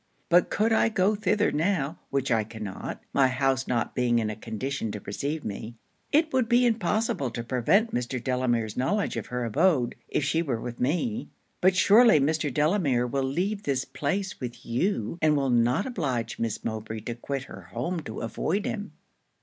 [0.29, 4.35] But could I go thither now, which I cannot, (my house not being in a
[4.35, 5.75] condition to receive me,)
[6.11, 8.19] it would be impossible to prevent Mr.
[8.19, 11.29] Delamere's knowledge of her abode, if she was with me.
[11.61, 12.51] But surely Mr.
[12.51, 17.43] Delamere will leave this place with you, and will not oblige Miss Mowbray to quit
[17.43, 18.93] her home to avoid him.'